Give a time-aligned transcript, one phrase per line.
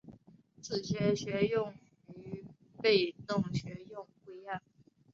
[0.59, 1.71] 自觉学用
[2.07, 2.43] 与
[2.81, 4.59] 被动学用不一样